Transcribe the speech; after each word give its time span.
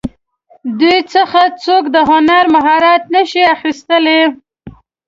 دوی 0.79 0.97
څخه 1.13 1.41
څوک 1.63 1.83
د 1.95 1.97
هنر 2.09 2.45
مهارت 2.55 3.03
نشي 3.15 3.43
اخیستلی. 3.55 4.21